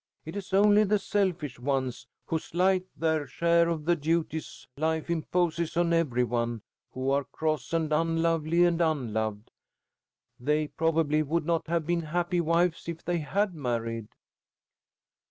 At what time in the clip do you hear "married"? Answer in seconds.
13.53-14.07